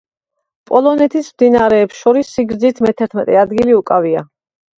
[0.69, 4.27] პოლონეთის მდინარეებს შორის სიგრძით მეთერთმეტე ადგილი უკავია.